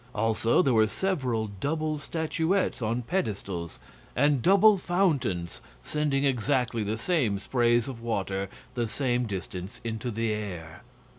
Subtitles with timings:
[0.15, 3.79] Also, there were several double statuettes on pedestals,
[4.15, 10.31] and double fountains sending exactly the same sprays of water the same distance into the
[10.33, 10.81] air.